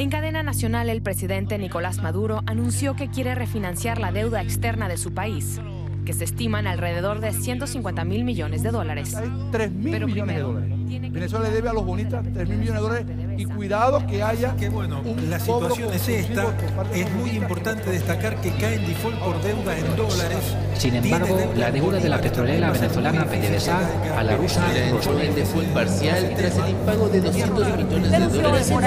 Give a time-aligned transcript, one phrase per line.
[0.00, 4.96] En cadena nacional, el presidente Nicolás Maduro anunció que quiere refinanciar la deuda externa de
[4.96, 5.60] su país,
[6.04, 9.14] que se estiman alrededor de 150 mil millones de dólares.
[9.14, 10.80] Hay 3 mil millones de dólares.
[11.12, 14.54] Venezuela le debe a los bonistas 3 mil millones de dólares y cuidado que haya.
[14.56, 16.46] Que bueno, la situación es esta.
[16.94, 20.56] Es muy importante destacar que cae en default por deuda en dólares.
[20.74, 26.34] Sin embargo, la deuda de la petrolera venezolana PDVSA a la rusa en default parcial
[26.36, 28.68] tras el impago de 200 millones de dólares.
[28.68, 28.80] De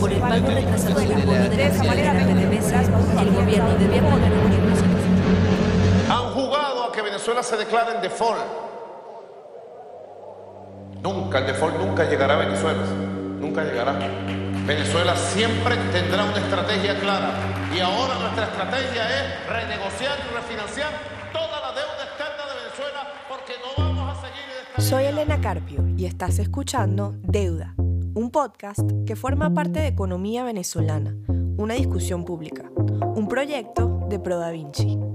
[0.00, 2.82] por el pago retrasado del bono de esa manera PDVSA.
[3.22, 4.91] El gobierno debía poner que
[7.12, 8.40] Venezuela se declare en default.
[11.02, 12.82] Nunca, el default nunca llegará a Venezuela.
[13.38, 13.98] Nunca llegará.
[14.64, 17.34] Venezuela siempre tendrá una estrategia clara.
[17.76, 20.88] Y ahora nuestra estrategia es renegociar y refinanciar
[21.34, 26.06] toda la deuda externa de Venezuela porque no vamos a seguir Soy Elena Carpio y
[26.06, 31.14] estás escuchando Deuda, un podcast que forma parte de Economía Venezolana,
[31.58, 35.11] una discusión pública, un proyecto de Pro Da Vinci.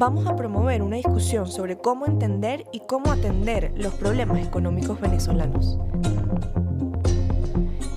[0.00, 5.78] Vamos a promover una discusión sobre cómo entender y cómo atender los problemas económicos venezolanos.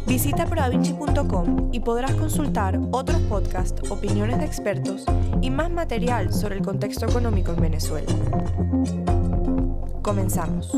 [0.05, 5.05] Visita prodavinci.com y podrás consultar otros podcasts, opiniones de expertos
[5.39, 8.13] y más material sobre el contexto económico en Venezuela.
[10.01, 10.73] Comenzamos.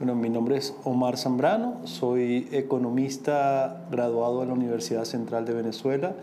[0.00, 6.16] Bueno, mi nombre es Omar Zambrano, soy economista graduado en la Universidad Central de Venezuela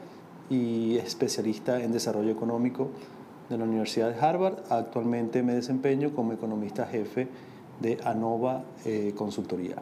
[0.51, 2.89] y especialista en desarrollo económico
[3.49, 4.55] de la Universidad de Harvard.
[4.69, 7.29] Actualmente me desempeño como economista jefe
[7.79, 9.77] de ANOVA eh, Consultoría.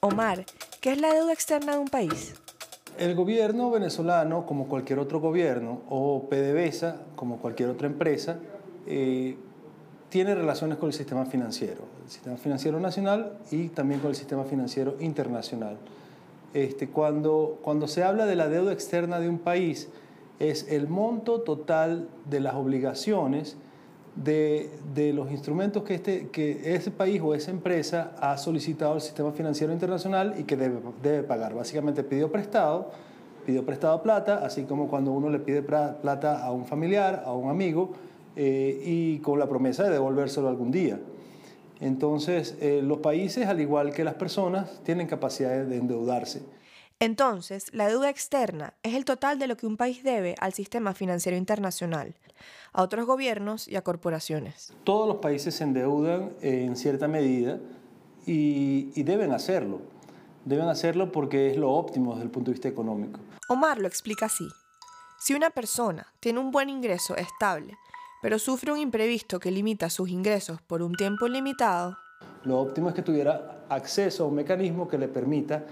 [0.00, 0.44] Omar,
[0.80, 2.34] ¿qué es la deuda externa de un país?
[2.98, 8.36] El gobierno venezolano, como cualquier otro gobierno, o PDVSA, como cualquier otra empresa,
[8.86, 9.36] eh,
[10.10, 14.44] tiene relaciones con el sistema financiero, el sistema financiero nacional y también con el sistema
[14.44, 15.78] financiero internacional.
[16.54, 19.88] Este, cuando, cuando se habla de la deuda externa de un país,
[20.38, 23.56] es el monto total de las obligaciones
[24.16, 29.00] de, de los instrumentos que, este, que ese país o esa empresa ha solicitado al
[29.00, 31.54] sistema financiero internacional y que debe, debe pagar.
[31.54, 32.90] Básicamente pidió prestado,
[33.46, 37.48] pidió prestado plata, así como cuando uno le pide plata a un familiar, a un
[37.48, 37.92] amigo,
[38.34, 40.98] eh, y con la promesa de devolvérselo algún día.
[41.82, 46.40] Entonces, eh, los países, al igual que las personas, tienen capacidad de endeudarse.
[47.00, 50.94] Entonces, la deuda externa es el total de lo que un país debe al sistema
[50.94, 52.14] financiero internacional,
[52.72, 54.72] a otros gobiernos y a corporaciones.
[54.84, 57.58] Todos los países se endeudan en cierta medida
[58.26, 59.80] y, y deben hacerlo.
[60.44, 63.18] Deben hacerlo porque es lo óptimo desde el punto de vista económico.
[63.48, 64.46] Omar lo explica así.
[65.18, 67.76] Si una persona tiene un buen ingreso estable,
[68.22, 71.96] pero sufre un imprevisto que limita sus ingresos por un tiempo limitado,
[72.44, 75.64] lo óptimo es que tuviera acceso a un mecanismo que le permita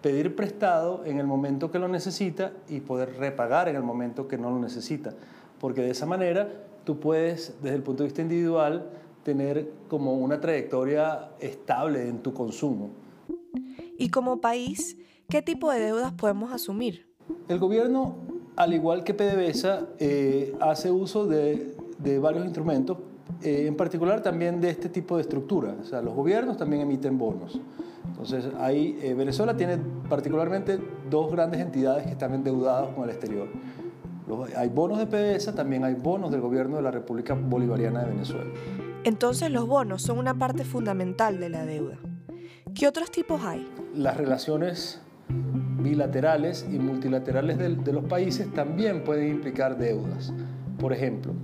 [0.00, 4.38] pedir prestado en el momento que lo necesita y poder repagar en el momento que
[4.38, 5.14] no lo necesita.
[5.58, 6.48] Porque de esa manera
[6.84, 8.90] tú puedes, desde el punto de vista individual,
[9.24, 12.90] tener como una trayectoria estable en tu consumo.
[13.98, 17.08] Y como país, ¿qué tipo de deudas podemos asumir?
[17.48, 18.16] El gobierno,
[18.56, 21.73] al igual que PDVSA, eh, hace uso de
[22.04, 22.98] de varios instrumentos,
[23.42, 25.74] eh, en particular también de este tipo de estructura.
[25.80, 27.58] O sea, los gobiernos también emiten bonos.
[28.06, 29.78] Entonces, ahí eh, Venezuela tiene
[30.08, 30.78] particularmente
[31.10, 33.48] dos grandes entidades que están endeudadas con el exterior.
[34.56, 38.50] hay bonos de PDVSA, también hay bonos del gobierno de la República Bolivariana de Venezuela.
[39.04, 41.98] Entonces los bonos son una parte fundamental de la deuda.
[42.74, 43.66] ¿Qué otros tipos hay?
[43.94, 45.00] Las relaciones
[45.80, 50.32] bilaterales y multilaterales de, de los países también pueden implicar deudas.
[50.78, 51.34] Por ejemplo,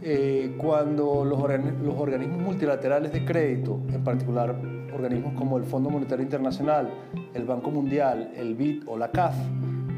[0.00, 4.54] eh, cuando los, organismos multilaterales de crédito, en particular
[4.94, 6.88] organismos como el Fondo Monetario Internacional,
[7.34, 9.34] el Banco Mundial, el BID o la CAF,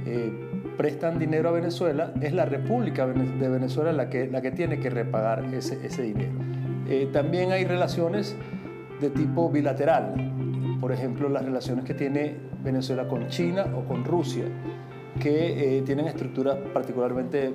[0.06, 0.32] eh,
[0.78, 4.88] prestan dinero a Venezuela, es la República de Venezuela la que, la que tiene que
[4.88, 6.32] repagar ese, dinero.
[6.88, 8.34] Eh, también hay relaciones
[9.00, 10.14] de tipo bilateral,
[10.80, 14.44] por ejemplo, las relaciones que tiene Venezuela con China o con Rusia,
[15.20, 17.52] que tienen estructuras particularmente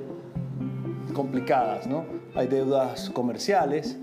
[1.14, 2.25] complicadas, ¿no?
[2.36, 3.98] Hay deudas comerciales,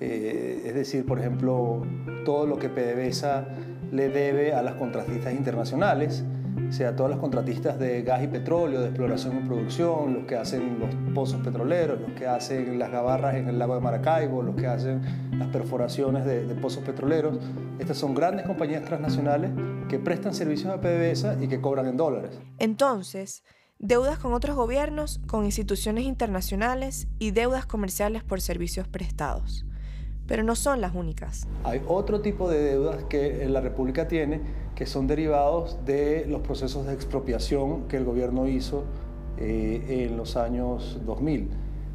[0.00, 1.82] eh, es decir, por ejemplo,
[2.24, 3.46] todo lo que PDVSA
[3.90, 6.24] le debe a las contratistas internacionales,
[6.70, 10.78] sea todas las contratistas de gas y petróleo, de exploración y producción, los que hacen
[10.78, 14.66] los pozos petroleros, los que hacen las gabarras en el lago de Maracaibo, los que
[14.66, 15.02] hacen
[15.38, 17.38] las perforaciones de, de pozos petroleros.
[17.78, 19.50] Estas son grandes compañías transnacionales
[19.88, 22.38] que prestan servicios a PDVSA y que cobran en dólares.
[22.58, 23.44] Entonces,
[23.82, 29.66] deudas con otros gobiernos, con instituciones internacionales y deudas comerciales por servicios prestados.
[30.24, 31.48] pero no son las únicas.
[31.64, 34.40] Hay otro tipo de deudas que la República tiene
[34.74, 38.84] que son derivados de los procesos de expropiación que el gobierno hizo
[39.36, 41.50] eh, en los años 2000.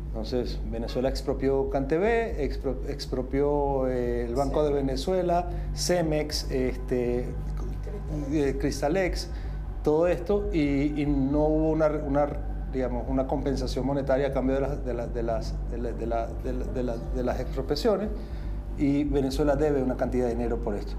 [0.07, 2.42] Entonces, Venezuela expropió CanTV,
[2.89, 7.25] expropió eh, el Banco de Venezuela, Cemex, este,
[8.31, 9.30] eh, Cristalex,
[9.88, 12.28] todo esto, y, no hubo una, una,
[12.74, 14.62] digamos, una compensación monetaria a cambio de
[15.24, 18.10] las, de, expropiaciones,
[18.78, 20.92] y Venezuela debe una cantidad de dinero por esto.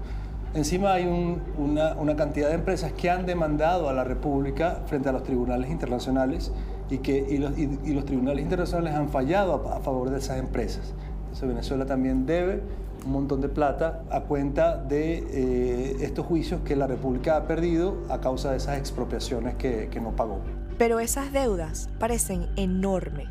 [0.55, 5.11] Encima hay una, una, cantidad de empresas que han demandado a la República frente a
[5.11, 6.51] los tribunales internacionales
[6.89, 10.95] y, que, y los, y, los tribunales internacionales han fallado a, favor de esas empresas.
[11.25, 12.63] Entonces Venezuela también debe
[13.05, 17.97] un montón de plata a cuenta de eh, estos juicios que la República ha perdido
[18.09, 20.39] a causa de esas expropiaciones que, que no pagó.
[20.77, 23.29] Pero esas deudas parecen enormes.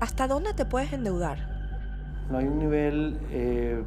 [0.00, 1.38] ¿Hasta dónde te puedes endeudar?
[2.30, 3.18] No hay un nivel...
[3.30, 3.82] Eh,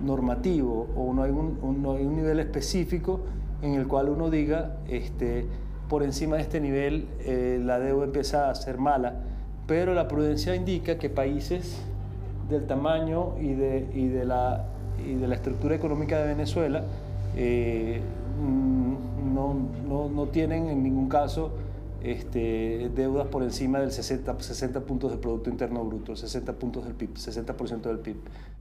[0.00, 3.20] normativo o no hay un, no hay un nivel específico
[3.62, 5.46] en el cual uno diga, este,
[5.88, 9.16] por encima de este nivel eh, la deuda empieza a ser mala,
[9.66, 11.80] pero la prudencia indica que países
[12.48, 14.66] del tamaño y de, y de, la,
[15.04, 16.84] y de la estructura económica de Venezuela
[17.36, 18.00] eh,
[18.40, 19.54] mm, no,
[19.86, 21.52] no, no, tienen en ningún caso
[22.02, 26.94] este, deudas por encima del 60, 60 puntos del Producto Interno Bruto, 60 puntos del
[26.94, 28.16] PIB, 60% del PIB.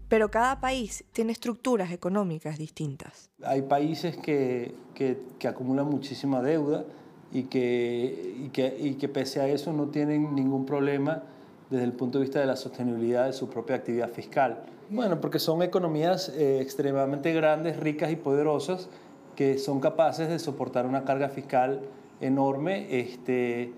[0.09, 3.29] Pero cada país tiene estructuras económicas distintas.
[3.43, 6.85] Hay países que, que, que acumulan muchísima deuda
[7.31, 11.23] y que, y, que, y que pese a eso no tienen ningún problema
[11.69, 14.63] desde el punto de vista de la sostenibilidad de su propia actividad fiscal.
[14.89, 18.89] Bueno, porque son economías eh, extremadamente grandes, ricas y poderosas
[19.35, 21.81] que son capaces de soportar una carga fiscal
[22.21, 23.71] enorme este,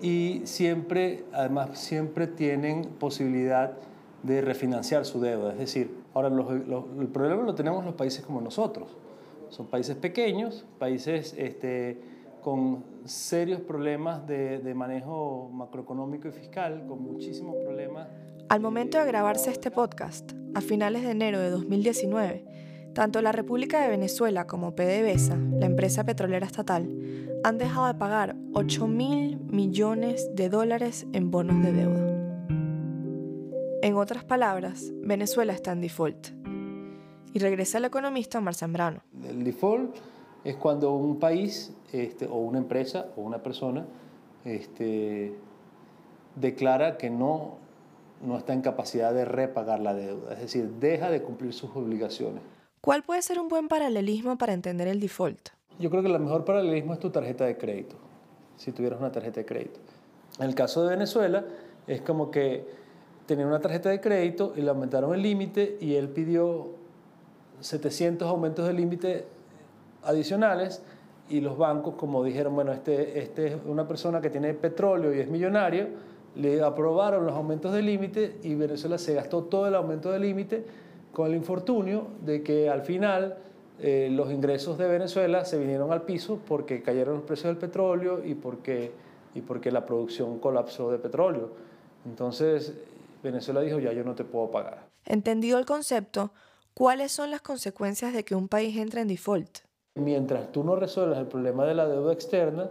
[0.00, 3.74] y siempre, además, siempre tienen posibilidad
[4.22, 5.52] de refinanciar su deuda.
[5.52, 8.96] Es decir, ahora el problema lo tenemos los países como nosotros.
[9.50, 12.00] Son países pequeños, países este,
[12.44, 18.06] con serios problemas de, de, manejo macroeconómico y fiscal, con muchísimos problemas.
[18.50, 22.44] Al momento de grabarse este podcast, a finales de enero de 2019,
[22.92, 26.86] tanto la República de Venezuela como PDVSA, la empresa petrolera estatal,
[27.44, 32.14] han dejado de pagar 8 mil millones de dólares en bonos de deuda.
[33.80, 36.28] En otras palabras, Venezuela está en default.
[37.32, 39.00] Y regresa el economista Omar Zambrano.
[39.26, 39.96] El default
[40.44, 43.86] es cuando un país este, o una empresa o una persona
[44.44, 45.34] este,
[46.36, 47.56] declara que no,
[48.24, 52.42] no está en capacidad de repagar la deuda, es decir, deja de cumplir sus obligaciones.
[52.80, 55.48] ¿Cuál puede ser un buen paralelismo para entender el default?
[55.78, 57.96] Yo creo que el mejor paralelismo es tu tarjeta de crédito,
[58.56, 59.80] si tuvieras una tarjeta de crédito.
[60.38, 61.44] En el caso de Venezuela,
[61.86, 62.66] es como que
[63.26, 66.72] tenía una tarjeta de crédito y le aumentaron el límite y él pidió
[67.60, 69.24] 700 aumentos de límite
[70.04, 70.82] adicionales
[71.28, 75.20] y los bancos, como dijeron, bueno, este, este es una persona que tiene petróleo y
[75.20, 75.88] es millonario,
[76.36, 80.64] le aprobaron los aumentos de límite y Venezuela se gastó todo el aumento de límite
[81.12, 83.36] con el infortunio de que al final
[83.80, 88.24] eh, los ingresos de Venezuela se vinieron al piso porque cayeron los precios del petróleo
[88.24, 88.92] y porque,
[89.34, 91.50] y porque la producción colapsó de petróleo.
[92.04, 92.74] Entonces,
[93.22, 94.86] Venezuela dijo, ya yo no te puedo pagar.
[95.06, 96.32] Entendido el concepto,
[96.74, 99.58] ¿cuáles son las consecuencias de que un país entre en default?
[99.96, 102.68] Mientras tú no resuelvas el problema de la deuda externa,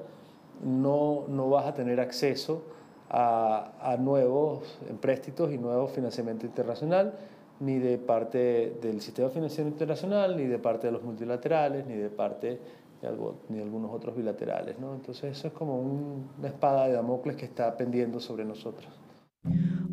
[0.64, 2.64] no, no vas a tener acceso
[3.10, 7.14] a, a nuevos empréstitos y nuevo financiamiento internacional,
[7.60, 12.10] ni de parte del sistema financiero internacional, ni de parte de los multilaterales, ni de
[12.10, 12.60] parte
[13.02, 13.10] de,
[13.50, 14.80] ni algunos otros bilaterales.
[14.80, 14.94] ¿no?
[14.94, 18.88] Entonces eso es como una espada de Damocles que está pendiendo sobre nosotros.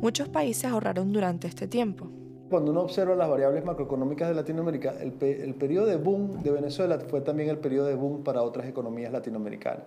[0.00, 2.08] Muchos países ahorraron durante este tiempo.
[2.48, 7.00] Cuando uno observa las variables macroeconómicas de Latinoamérica, el, el periodo de boom de Venezuela
[7.00, 9.82] fue también el periodo de boom para otras economías latinoamericanas,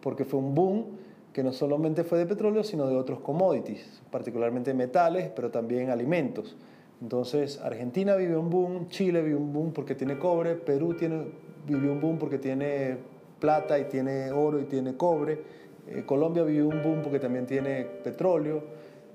[0.00, 0.96] porque fue un boom
[1.34, 6.56] que no solamente fue de petróleo, sino de otros commodities, particularmente metales, pero también alimentos
[7.00, 11.24] Entonces, Argentina vivió un boom, Chile vivió un boom porque tiene cobre, Perú tiene,
[11.66, 12.98] vivió un boom porque tiene
[13.38, 15.40] plata y tiene oro y tiene cobre,
[15.88, 18.62] eh, Colombia vivió un boom porque también tiene petróleo.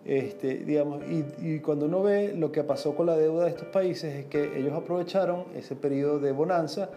[0.03, 3.69] Este, digamos, y, y, cuando uno ve lo que pasó con la deuda de estos
[3.69, 6.91] países es que ellos aprovecharon ese periodo de bonanza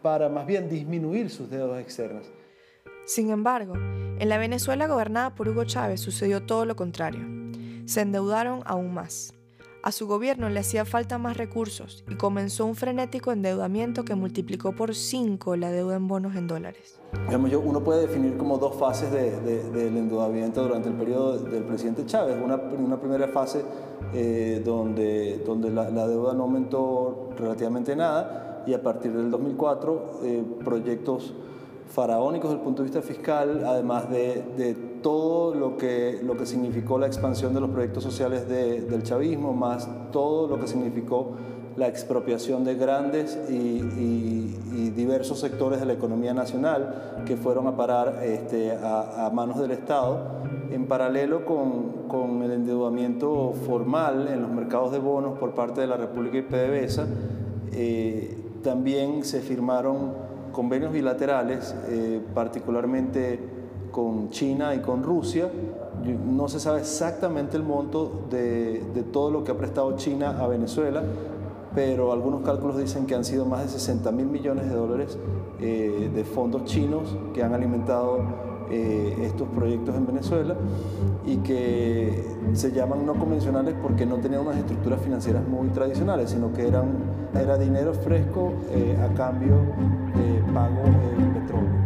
[0.00, 2.30] para más bien disminuir sus deudas externas.
[3.04, 7.20] Sin embargo, en la Venezuela gobernada por Hugo Chávez sucedió todo lo contrario.
[7.84, 9.35] Se endeudaron aún más.
[9.86, 14.72] A su gobierno le hacía falta más recursos y comenzó un frenético endeudamiento que multiplicó
[14.72, 16.98] por cinco la deuda en bonos en dólares.
[17.64, 22.04] Uno puede definir como dos fases de, de, del endeudamiento durante el periodo del presidente
[22.04, 22.36] Chávez.
[22.42, 23.64] Una, una primera fase
[24.12, 30.20] eh, donde, donde la, la, deuda no aumentó relativamente nada y a partir del 2004
[30.24, 31.32] eh, proyectos
[31.88, 36.46] faraónicos desde el punto de vista fiscal, además de, de todo lo que, lo que
[36.46, 41.32] significó la expansión de los proyectos sociales de, del chavismo, más todo lo que significó
[41.76, 44.52] la expropiación de grandes y, y,
[44.96, 49.72] diversos sectores de la economía nacional que fueron a parar este, a, a, manos del
[49.72, 50.20] Estado,
[50.70, 55.86] en paralelo con, con, el endeudamiento formal en los mercados de bonos por parte de
[55.86, 57.06] la República y PDVSA,
[57.72, 60.25] eh, también se firmaron
[60.56, 63.38] convenios bilaterales, eh, particularmente
[63.90, 65.50] con China y con Rusia.
[66.26, 71.02] No se sabe exactamente el monto de, todo lo que ha prestado China a Venezuela,
[71.74, 75.18] pero algunos cálculos dicen que han sido más de 60 mil millones de dólares
[75.60, 78.20] eh, de fondos chinos que han alimentado
[78.70, 80.56] eh, estos proyectos en Venezuela
[81.26, 86.52] y que se llaman no convencionales porque no tenían unas estructuras financieras muy tradicionales, sino
[86.54, 86.94] que eran,
[87.34, 88.54] era dinero fresco
[89.02, 89.56] a cambio
[90.16, 91.76] de pago de petróleo.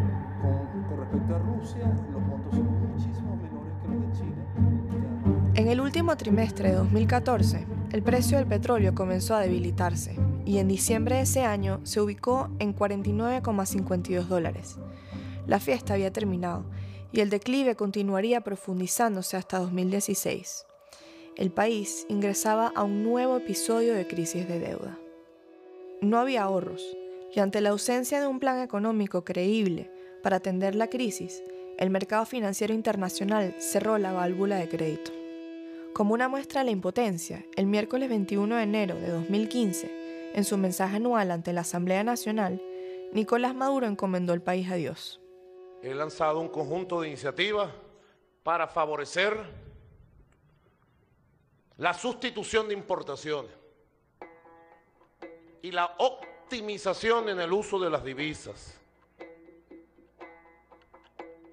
[0.88, 5.52] Con respecto a Rusia, los montos son muchísimo menores que los de China.
[5.54, 10.68] En el último trimestre de 2014, el precio del petróleo comenzó a debilitarse y en
[10.68, 14.78] diciembre de ese año se ubicó en 49,52 dólares.
[15.48, 16.64] La fiesta había terminado
[17.10, 20.64] y el declive continuaría profundizándose hasta 2016.
[21.36, 24.96] El país ingresaba a un nuevo episodio de crisis de deuda.
[26.02, 26.96] No había ahorros
[27.34, 29.90] y ante la ausencia de un plan económico creíble
[30.22, 31.42] para atender la crisis,
[31.78, 35.12] el mercado financiero internacional cerró la válvula de crédito.
[35.94, 40.56] Como una muestra de la impotencia, el miércoles 21 de enero de 2015, en su
[40.56, 42.62] mensaje anual ante la Asamblea Nacional,
[43.12, 45.20] Nicolás Maduro encomendó el país a Dios.
[45.82, 47.70] He lanzado un conjunto de iniciativas
[48.42, 49.37] para favorecer
[51.76, 53.50] la sustitución de importaciones
[55.62, 55.94] y la
[56.50, 58.76] optimización en el uso de las divisas.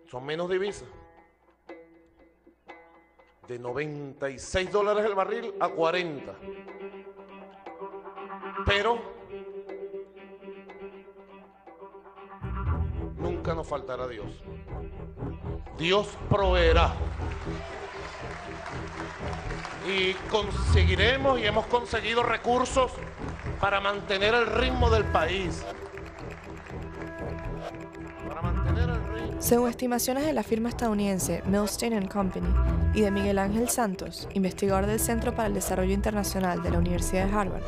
[0.10, 0.88] Son menos divisas.
[3.48, 6.36] De 96 dólares el barril a 40.
[8.66, 9.00] Pero
[13.18, 14.44] nunca nos faltará Dios.
[15.77, 16.96] Dios proveerá.
[19.88, 22.92] Y conseguiremos y hemos conseguido recursos
[23.60, 25.64] para mantener el ritmo del país.
[29.40, 32.48] Según estimaciones de la firma estadounidense Milstein Company
[32.94, 37.28] y de Miguel Ángel Santos, investigador del Centro para el Desarrollo Internacional de la Universidad
[37.28, 37.64] de Harvard,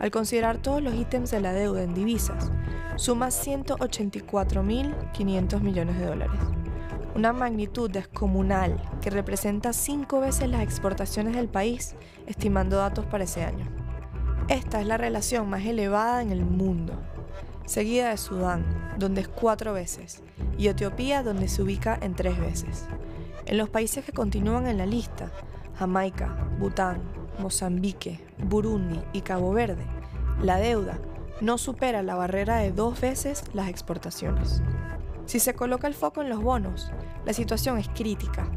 [0.00, 2.50] al considerar todos los ítems de la deuda en divisas,
[2.96, 6.40] suma 184.500 millones de dólares.
[7.14, 11.94] Una magnitud descomunal que representa cinco veces las exportaciones del país,
[12.26, 13.66] estimando datos para ese año.
[14.48, 16.94] Esta es la relación más elevada en el mundo,
[17.66, 18.64] seguida de Sudán,
[18.98, 20.22] donde es cuatro veces,
[20.56, 22.86] y Etiopía, donde se ubica en tres veces.
[23.44, 25.30] En los países que continúan en la lista,
[25.78, 27.02] Jamaica, Bután,
[27.38, 29.84] Mozambique, Burundi y Cabo Verde,
[30.42, 30.98] la deuda
[31.42, 34.62] no supera la barrera de dos veces las exportaciones.
[35.26, 36.90] Si se coloca el foco en los bonos,
[37.26, 38.50] la situación es crítica.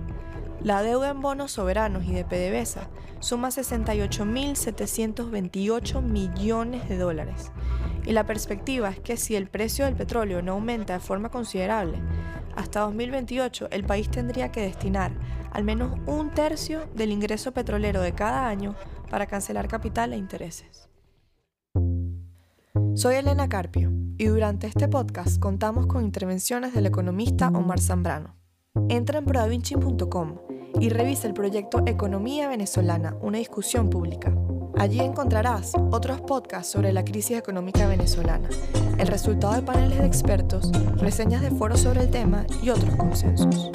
[0.64, 2.88] La deuda en bonos soberanos y de PDVSA
[3.20, 7.52] suma 68.728 millones de dólares.
[8.06, 11.98] Y la perspectiva es que si el precio del petróleo no aumenta de forma considerable,
[12.56, 15.14] hasta 2028 el país tendría que destinar
[15.52, 18.76] al menos un tercio del ingreso petrolero de cada año
[19.10, 20.90] para cancelar capital e intereses.
[22.94, 28.36] Soy Elena Carpio y durante este podcast contamos con intervenciones del economista Omar Zambrano.
[28.90, 30.51] Entra en prodavinci.com
[30.82, 34.36] y revisa el proyecto Economía Venezolana, una discusión pública.
[34.80, 38.50] Allí encontrarás otros podcasts sobre la crisis económica venezolana,
[38.98, 43.70] el resultado de paneles de expertos, reseñas de foros sobre el tema y otros consensos.